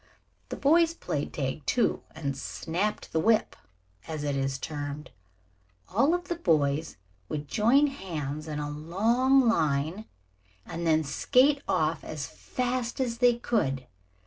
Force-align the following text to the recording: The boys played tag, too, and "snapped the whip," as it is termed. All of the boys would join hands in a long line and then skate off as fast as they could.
The 0.49 0.55
boys 0.55 0.95
played 0.95 1.31
tag, 1.31 1.63
too, 1.67 2.01
and 2.15 2.35
"snapped 2.35 3.11
the 3.13 3.19
whip," 3.19 3.55
as 4.07 4.23
it 4.23 4.35
is 4.35 4.57
termed. 4.57 5.11
All 5.93 6.15
of 6.15 6.27
the 6.27 6.37
boys 6.37 6.97
would 7.29 7.47
join 7.47 7.85
hands 7.85 8.47
in 8.47 8.57
a 8.57 8.67
long 8.67 9.47
line 9.47 10.05
and 10.65 10.87
then 10.87 11.03
skate 11.03 11.61
off 11.67 12.03
as 12.03 12.25
fast 12.25 12.99
as 12.99 13.19
they 13.19 13.37
could. 13.37 13.85